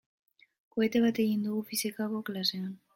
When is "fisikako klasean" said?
1.71-2.71